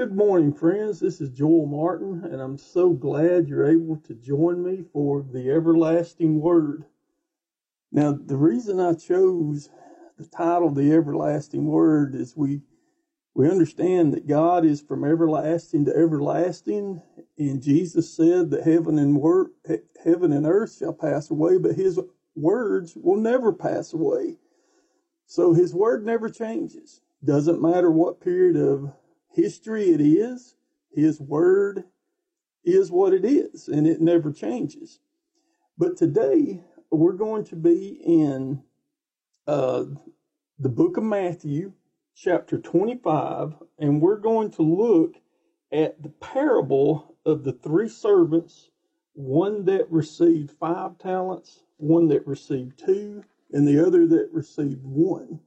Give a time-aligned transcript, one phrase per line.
[0.00, 0.98] Good morning, friends.
[0.98, 5.50] This is Joel Martin, and I'm so glad you're able to join me for the
[5.50, 6.86] everlasting word.
[7.92, 9.68] Now, the reason I chose
[10.16, 12.62] the title, The Everlasting Word, is we
[13.34, 17.02] we understand that God is from everlasting to everlasting,
[17.36, 19.48] and Jesus said that heaven and word,
[20.02, 22.00] heaven and earth shall pass away, but His
[22.34, 24.38] words will never pass away.
[25.26, 27.02] So His word never changes.
[27.22, 28.94] Doesn't matter what period of
[29.32, 30.56] history it is.
[30.94, 31.84] His word
[32.64, 35.00] is what it is, and it never changes.
[35.78, 38.62] But today we're going to be in
[39.46, 39.84] uh,
[40.58, 41.72] the book of Matthew,
[42.16, 45.16] chapter 25, and we're going to look
[45.72, 48.70] at the parable of the three servants
[49.14, 55.40] one that received five talents, one that received two, and the other that received one.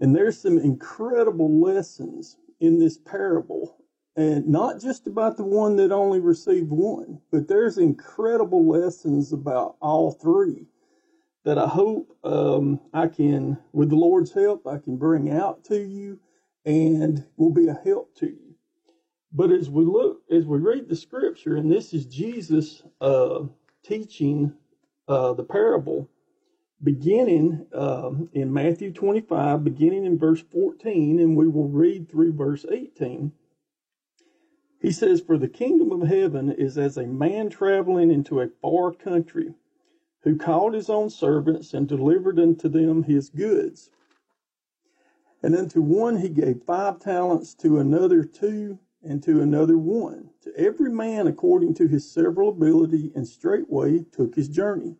[0.00, 3.76] And there's some incredible lessons in this parable,
[4.16, 9.76] and not just about the one that only received one, but there's incredible lessons about
[9.80, 10.68] all three
[11.44, 15.76] that I hope um, I can, with the Lord's help, I can bring out to
[15.76, 16.20] you
[16.64, 18.54] and will be a help to you.
[19.32, 23.40] But as we look, as we read the scripture, and this is Jesus uh,
[23.84, 24.54] teaching
[25.08, 26.08] uh, the parable,
[26.82, 32.66] beginning um, in Matthew 25, beginning in verse 14, and we will read through verse
[32.70, 33.32] 18.
[34.80, 38.92] He says, For the kingdom of heaven is as a man traveling into a far
[38.92, 39.54] country,
[40.22, 43.90] who called his own servants and delivered unto them his goods.
[45.42, 50.56] And unto one he gave five talents, to another two, and to another one, to
[50.56, 54.96] every man according to his several ability, and straightway took his journey.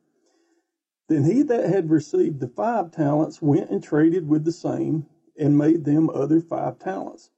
[1.12, 5.04] Then he that had received the five talents went and traded with the same,
[5.36, 7.28] and made them other five talents.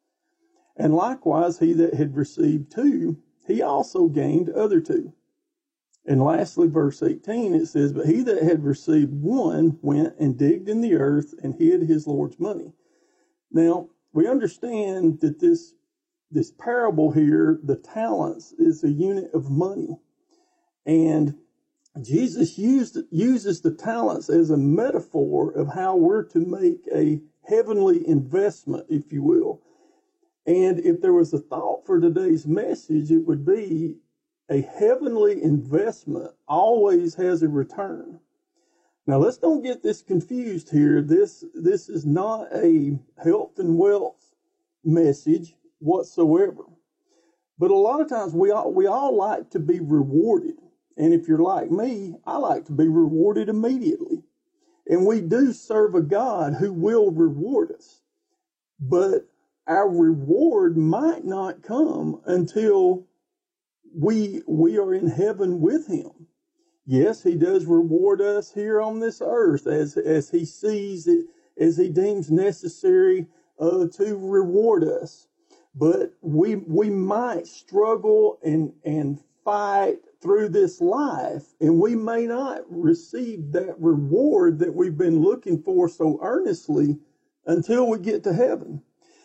[0.77, 3.17] And likewise he that had received two,
[3.49, 5.13] he also gained other two.
[6.07, 10.69] And lastly, verse 18, it says, But he that had received one went and digged
[10.69, 12.73] in the earth and hid his Lord's money.
[13.51, 15.75] Now, we understand that this,
[16.31, 19.99] this parable here, the talents, is a unit of money.
[20.87, 21.35] And
[22.03, 28.07] Jesus used, uses the talents as a metaphor of how we're to make a heavenly
[28.09, 29.63] investment, if you will.
[30.47, 33.97] And if there was a thought for today's message, it would be
[34.51, 38.21] a heavenly investment always has a return.
[39.07, 41.03] Now let's don't get this confused here.
[41.03, 44.35] This this is not a health and wealth
[44.85, 46.65] message whatsoever.
[47.59, 50.57] But a lot of times we all we all like to be rewarded.
[50.97, 54.23] And if you're like me, I like to be rewarded immediately.
[54.87, 58.03] And we do serve a God who will reward us.
[58.79, 59.27] But
[59.67, 63.07] our reward might not come until
[63.97, 66.11] we, we are in heaven with him.
[66.87, 71.27] Yes, he does reward us here on this earth as, as he sees it,
[71.59, 73.27] as he deems necessary
[73.59, 75.29] uh, to reward us.
[75.75, 82.63] But we, we might struggle and, and fight through this life, and we may not
[82.69, 86.99] receive that reward that we've been looking for so earnestly
[87.47, 88.83] until we get to heaven.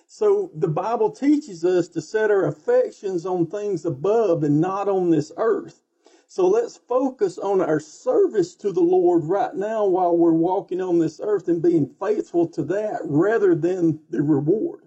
[0.08, 5.10] So the Bible teaches us to set our affections on things above and not on
[5.10, 5.82] this earth.
[6.28, 11.00] So let's focus on our service to the Lord right now while we're walking on
[11.00, 14.84] this earth and being faithful to that rather than the reward.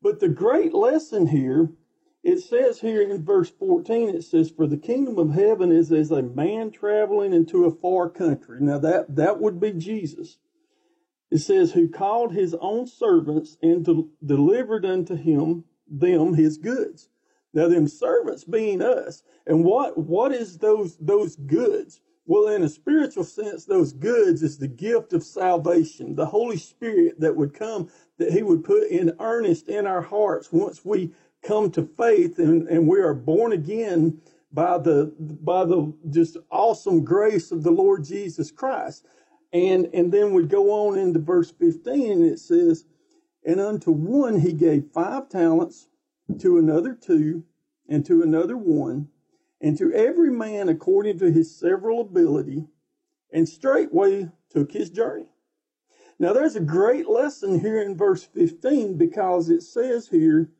[0.00, 1.70] But the great lesson here
[2.28, 6.10] it says here in verse 14, it says, For the kingdom of heaven is as
[6.10, 8.58] a man traveling into a far country.
[8.60, 10.38] Now that, that would be Jesus.
[11.30, 17.08] It says, Who called his own servants and de- delivered unto him them his goods.
[17.54, 19.22] Now them servants being us.
[19.46, 22.02] And what, what is those, those goods?
[22.26, 27.20] Well, in a spiritual sense, those goods is the gift of salvation, the Holy Spirit
[27.20, 31.70] that would come, that He would put in earnest in our hearts once we come
[31.72, 34.20] to faith and, and we are born again
[34.52, 39.06] by the by the just awesome grace of the Lord Jesus Christ.
[39.52, 42.84] And and then we go on into verse 15 and it says,
[43.44, 45.88] And unto one he gave five talents,
[46.40, 47.44] to another two,
[47.88, 49.08] and to another one,
[49.60, 52.66] and to every man according to his several ability,
[53.32, 55.28] and straightway took his journey.
[56.18, 60.50] Now there's a great lesson here in verse 15 because it says here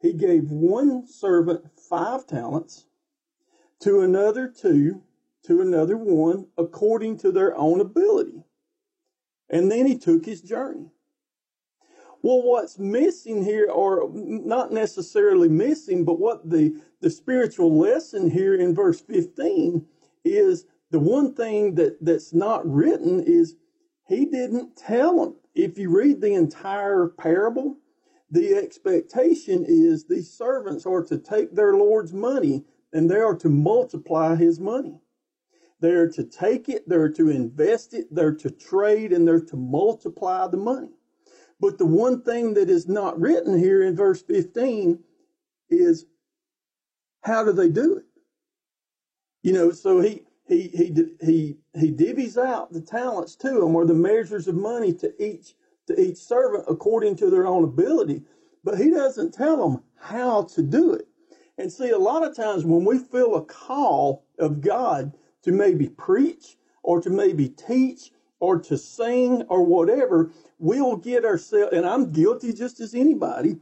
[0.00, 2.86] he gave one servant five talents,
[3.80, 5.02] to another two,
[5.44, 8.42] to another one, according to their own ability.
[9.48, 10.90] And then he took his journey.
[12.22, 18.54] Well, what's missing here, or not necessarily missing, but what the, the spiritual lesson here
[18.54, 19.86] in verse 15
[20.24, 23.56] is the one thing that, that's not written is
[24.08, 25.36] he didn't tell them.
[25.54, 27.76] If you read the entire parable,
[28.30, 33.48] the expectation is these servants are to take their Lord's money and they are to
[33.48, 35.00] multiply his money.
[35.80, 40.48] They're to take it, they're to invest it, they're to trade, and they're to multiply
[40.48, 40.90] the money.
[41.60, 44.98] But the one thing that is not written here in verse 15
[45.68, 46.06] is
[47.22, 48.04] how do they do it?
[49.42, 53.84] You know, so he he he he he divvies out the talents to them, or
[53.84, 55.54] the measures of money to each
[55.86, 58.22] to each servant according to their own ability.
[58.64, 61.06] But he doesn't tell them how to do it.
[61.58, 65.12] And see, a lot of times when we feel a call of God
[65.42, 68.10] to maybe preach or to maybe teach
[68.40, 73.56] or to sing or whatever, we'll get ourselves, and I'm guilty just as anybody,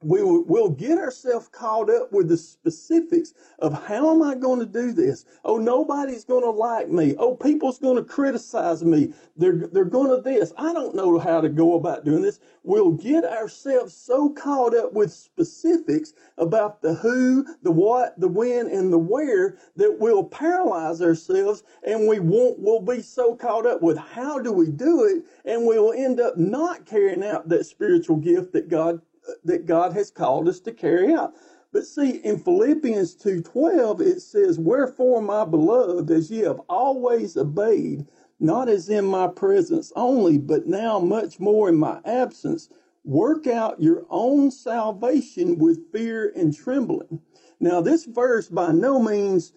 [0.00, 4.60] we will we'll get ourselves caught up with the specifics of how am I going
[4.60, 5.24] to do this?
[5.44, 7.16] Oh, nobody's going to like me.
[7.18, 9.12] Oh, people's going to criticize me.
[9.36, 10.52] They're, they're going to this.
[10.56, 12.38] I don't know how to go about doing this.
[12.62, 18.68] We'll get ourselves so caught up with specifics about the who, the what, the when,
[18.68, 23.82] and the where that we'll paralyze ourselves and we won't, we'll be so caught up
[23.82, 28.16] with how do we do it and we'll end up not carrying out that spiritual
[28.16, 29.00] gift that God
[29.44, 31.34] that God has called us to carry out.
[31.72, 38.06] But see, in Philippians 2.12, it says, Wherefore, my beloved, as ye have always obeyed,
[38.40, 42.68] not as in my presence only, but now much more in my absence,
[43.04, 47.20] work out your own salvation with fear and trembling.
[47.60, 49.52] Now, this verse by no means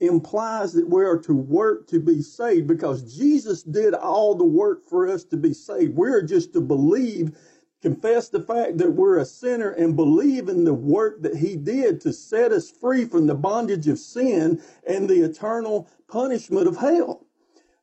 [0.00, 4.86] implies that we are to work to be saved because Jesus did all the work
[4.86, 5.96] for us to be saved.
[5.96, 7.36] We're just to believe
[7.86, 12.00] confess the fact that we're a sinner and believe in the work that he did
[12.00, 17.25] to set us free from the bondage of sin and the eternal punishment of hell.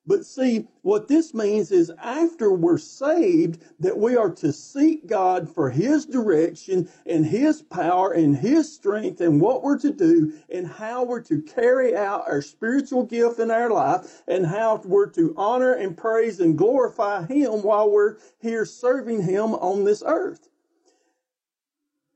[0.05, 5.50] But see, what this means is after we're saved, that we are to seek God
[5.50, 10.67] for His direction and His power and His strength and what we're to do and
[10.67, 15.33] how we're to carry out our spiritual gift in our life and how we're to
[15.38, 20.50] honor and praise and glorify Him while we're here serving Him on this earth.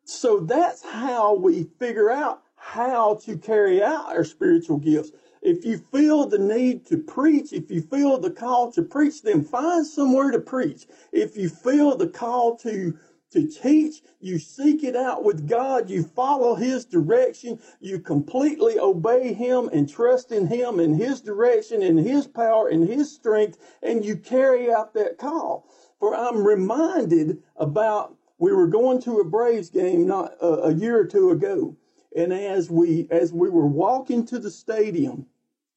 [0.04, 5.12] So that's how we figure out how to carry out our spiritual gifts.
[5.42, 9.44] If you feel the need to preach, if you feel the call to preach, then
[9.44, 10.88] find somewhere to preach.
[11.12, 12.98] If you feel the call to
[13.32, 19.34] to teach, you seek it out with God, you follow His direction, you completely obey
[19.34, 24.06] Him and trust in Him and His direction and His power and His strength, and
[24.06, 25.68] you carry out that call.
[26.00, 30.98] For I'm reminded about we were going to a Braves game not uh, a year
[30.98, 31.76] or two ago,
[32.18, 35.28] and as we, as we were walking to the stadium,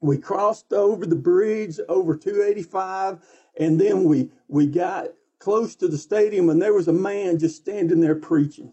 [0.00, 3.18] we crossed over the bridge over 285
[3.58, 5.08] and then we, we got
[5.38, 8.72] close to the stadium and there was a man just standing there preaching.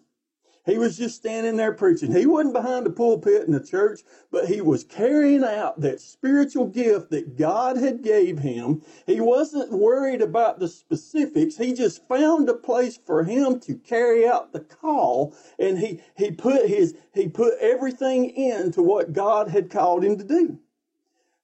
[0.67, 2.11] He was just standing there preaching.
[2.11, 6.67] He wasn't behind the pulpit in the church, but he was carrying out that spiritual
[6.67, 8.81] gift that God had gave him.
[9.05, 11.55] He wasn't worried about the specifics.
[11.55, 16.31] He just found a place for him to carry out the call and he, he
[16.31, 20.59] put his, he put everything into what God had called him to do.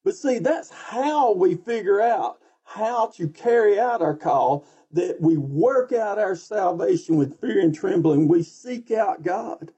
[0.04, 5.38] But see, that's how we figure out how to carry out our call that we
[5.38, 8.28] work out our salvation with fear and trembling.
[8.28, 9.72] We seek out God.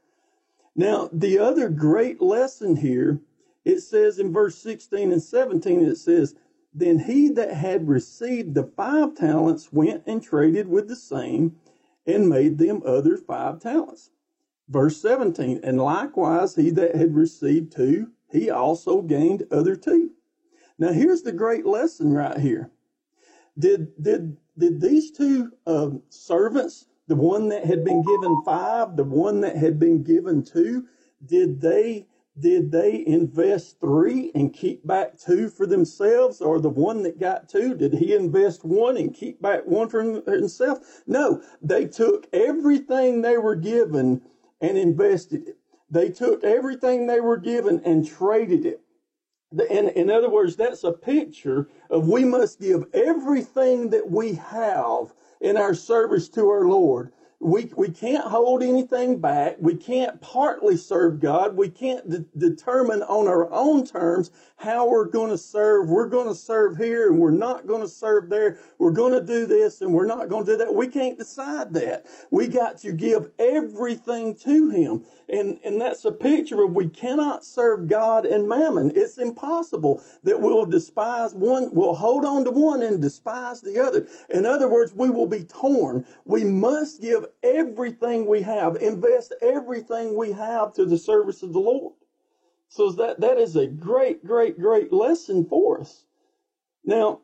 [0.76, 3.22] Now, the other great lesson here,
[3.64, 6.36] it says in verse 16 and 17, it says,
[6.74, 11.56] Then he that had received the five talents went and traded with the same
[12.06, 14.12] and made them other five talents.
[14.68, 20.12] Verse 17, And likewise he that had received two, he also gained other two.
[20.78, 22.70] Now, here's the great lesson right here.
[23.58, 29.04] Did, did did these two uh, servants, the one that had been given five, the
[29.04, 30.86] one that had been given two,
[31.26, 32.08] did they
[32.38, 37.48] did they invest three and keep back two for themselves, or the one that got
[37.48, 40.80] two, did he invest one and keep back one for himself?
[41.08, 44.22] No, they took everything they were given
[44.60, 45.58] and invested it.
[45.90, 48.82] They took everything they were given and traded it.
[49.70, 55.14] In, in other words, that's a picture of we must give everything that we have
[55.42, 59.58] in our service to our Lord we, we can't hold anything back.
[59.60, 61.56] We can't partly serve God.
[61.56, 65.90] We can't de- determine on our own terms how we're going to serve.
[65.90, 68.60] We're going to serve here and we're not going to serve there.
[68.80, 70.74] We're going to do this and we're not going to do that.
[70.74, 72.06] We can't decide that.
[72.32, 75.06] We got to give everything to Him.
[75.30, 78.92] And, and that's a picture of we cannot serve God and mammon.
[78.96, 84.08] It's impossible that we'll despise one, we'll hold on to one and despise the other.
[84.30, 86.06] In other words, we will be torn.
[86.26, 91.60] We must give everything we have, invest everything we have to the service of the
[91.60, 91.94] Lord.
[92.70, 96.06] So that, that is a great, great, great lesson for us.
[96.84, 97.22] Now,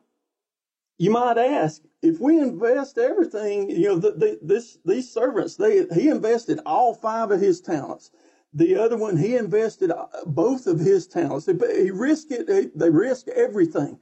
[0.98, 5.84] you might ask, if we invest everything, you know, the, the, this, these servants, they,
[5.94, 8.10] he invested all five of his talents.
[8.54, 11.46] The other one, he invested uh, both of his talents.
[11.46, 12.78] He risked it.
[12.78, 13.98] They risk everything.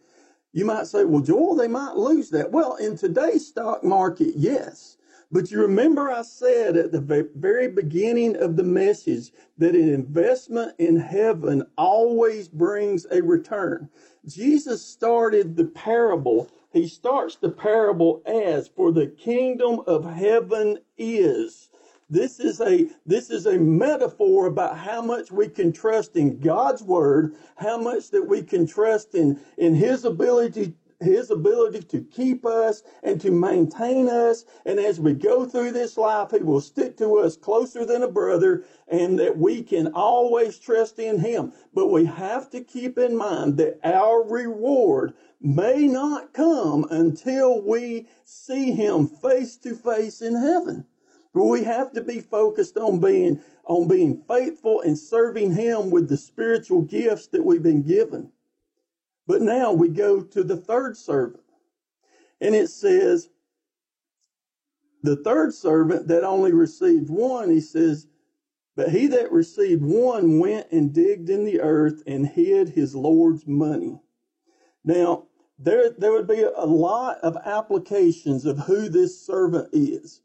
[0.53, 2.51] You might say, well, Joel, they might lose that.
[2.51, 4.97] Well, in today's stock market, yes.
[5.33, 10.75] But you remember I said at the very beginning of the message that an investment
[10.79, 13.89] in heaven always brings a return.
[14.27, 16.51] Jesus started the parable.
[16.73, 21.71] He starts the parable as for the kingdom of heaven is.
[22.09, 26.83] This is a, this is a metaphor about how much we can trust in God's
[26.83, 32.45] word, how much that we can trust in, in his ability his ability to keep
[32.45, 34.45] us and to maintain us.
[34.67, 38.11] And as we go through this life, he will stick to us closer than a
[38.11, 41.53] brother and that we can always trust in him.
[41.75, 48.07] But we have to keep in mind that our reward may not come until we
[48.25, 50.85] see him face to face in heaven.
[51.33, 56.09] But we have to be focused on being, on being faithful and serving him with
[56.09, 58.33] the spiritual gifts that we've been given.
[59.31, 61.45] But now we go to the third servant.
[62.41, 63.29] And it says,
[65.05, 68.09] the third servant that only received one, he says,
[68.75, 73.47] but he that received one went and digged in the earth and hid his Lord's
[73.47, 74.01] money.
[74.85, 75.29] Now,
[75.61, 80.23] there, there would be a lot of applications of who this servant is.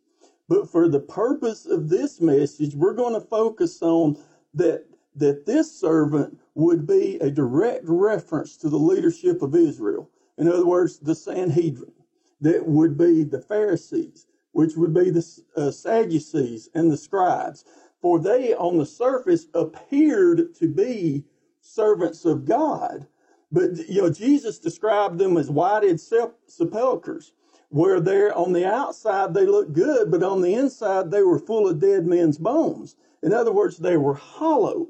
[0.50, 4.18] But for the purpose of this message, we're going to focus on
[4.56, 10.10] that, that this servant would be a direct reference to the leadership of Israel.
[10.38, 11.94] In other words, the Sanhedrin,
[12.42, 17.64] that would be the Pharisees, which would be the uh, Sadducees and the scribes.
[18.02, 21.24] For they, on the surface, appeared to be
[21.62, 23.08] servants of God.
[23.52, 27.32] But, you know, Jesus described them as whited sepulchres,
[27.70, 31.68] where they're on the outside they look good, but on the inside they were full
[31.68, 32.96] of dead men's bones.
[33.24, 34.88] In other words, they were hollow.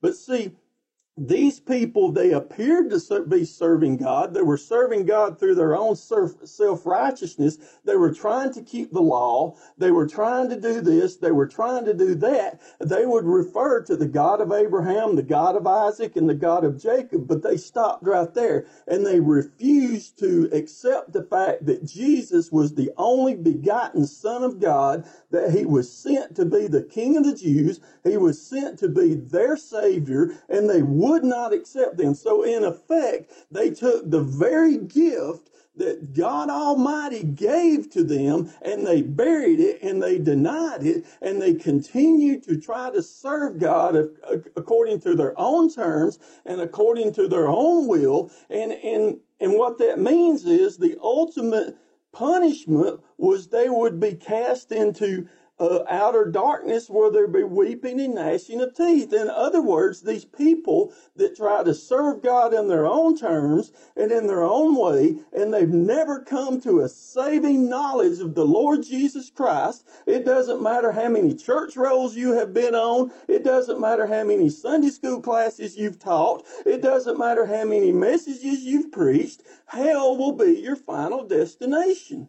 [0.00, 0.52] But see,
[1.26, 4.34] these people, they appeared to be serving God.
[4.34, 7.58] They were serving God through their own self righteousness.
[7.84, 9.56] They were trying to keep the law.
[9.78, 11.16] They were trying to do this.
[11.16, 12.60] They were trying to do that.
[12.80, 16.64] They would refer to the God of Abraham, the God of Isaac, and the God
[16.64, 21.84] of Jacob, but they stopped right there and they refused to accept the fact that
[21.84, 26.82] Jesus was the only begotten Son of God, that he was sent to be the
[26.82, 27.80] King of the Jews.
[28.04, 32.14] He was sent to be their Savior, and they would would not accept them.
[32.14, 38.86] So in effect, they took the very gift that God Almighty gave to them and
[38.86, 43.96] they buried it and they denied it and they continued to try to serve God
[44.56, 48.30] according to their own terms and according to their own will.
[48.50, 51.76] And, and, and what that means is the ultimate
[52.12, 55.28] punishment was they would be cast into
[55.60, 59.12] uh, outer darkness where there be weeping and gnashing of teeth.
[59.12, 64.12] In other words, these people that try to serve God in their own terms and
[64.12, 68.82] in their own way, and they've never come to a saving knowledge of the Lord
[68.84, 69.86] Jesus Christ.
[70.06, 73.12] It doesn't matter how many church rolls you have been on.
[73.28, 76.44] It doesn't matter how many Sunday school classes you've taught.
[76.66, 79.42] It doesn't matter how many messages you've preached.
[79.66, 82.28] Hell will be your final destination.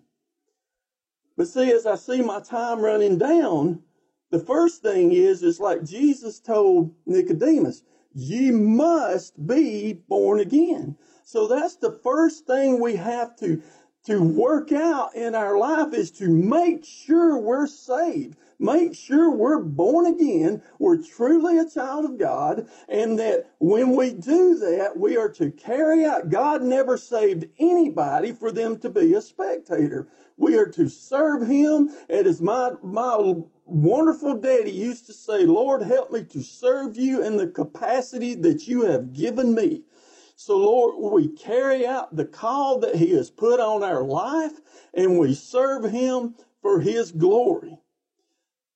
[1.40, 3.82] But see, as I see my time running down,
[4.30, 7.82] the first thing is, it's like Jesus told Nicodemus,
[8.14, 10.98] ye must be born again.
[11.24, 13.62] So that's the first thing we have to,
[14.08, 18.38] to work out in our life is to make sure we're saved.
[18.60, 20.62] Make sure we're born again.
[20.78, 22.68] We're truly a child of God.
[22.90, 26.30] And that when we do that, we are to carry out.
[26.30, 30.10] God never saved anybody for them to be a spectator.
[30.40, 31.90] We are to serve him.
[32.10, 33.34] And my, my
[33.66, 38.66] wonderful daddy used to say, Lord, help me to serve you in the capacity that
[38.68, 39.84] you have given me.
[40.38, 44.62] So Lord, we carry out the call that he has put on our life
[44.94, 47.78] and we serve him for his glory.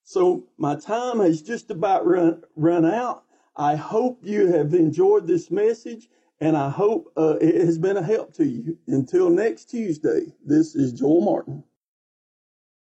[0.03, 3.23] So my time has just about run, run out.
[3.55, 6.09] I hope you have enjoyed this message
[6.43, 8.77] and I hope uh, it has been a help to you.
[8.87, 11.63] Until next Tuesday, this is Joel Martin.